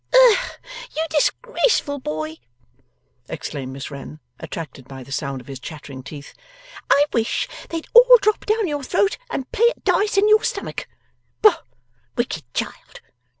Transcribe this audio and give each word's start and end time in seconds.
'Ugh, 0.15 0.37
you 0.97 1.05
disgraceful 1.11 1.99
boy!' 1.99 2.37
exclaimed 3.29 3.71
Miss 3.71 3.91
Wren, 3.91 4.19
attracted 4.39 4.87
by 4.87 5.03
the 5.03 5.11
sound 5.11 5.41
of 5.41 5.45
his 5.47 5.59
chattering 5.59 6.01
teeth, 6.01 6.33
'I 6.89 7.05
wish 7.13 7.47
they'd 7.69 7.85
all 7.93 8.17
drop 8.19 8.47
down 8.47 8.67
your 8.67 8.81
throat 8.81 9.19
and 9.29 9.51
play 9.51 9.67
at 9.69 9.83
dice 9.83 10.17
in 10.17 10.27
your 10.27 10.43
stomach! 10.43 10.87
Boh, 11.43 11.53
wicked 12.15 12.51
child! 12.55 13.01